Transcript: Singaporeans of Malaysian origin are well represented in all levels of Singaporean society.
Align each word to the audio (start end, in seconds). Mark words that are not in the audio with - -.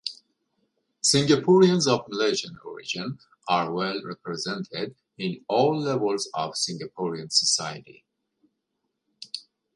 Singaporeans 1.03 1.85
of 1.87 2.07
Malaysian 2.09 2.57
origin 2.65 3.19
are 3.47 3.71
well 3.71 4.01
represented 4.03 4.95
in 5.19 5.45
all 5.47 5.77
levels 5.79 6.27
of 6.33 6.53
Singaporean 6.55 7.31
society. 7.31 8.03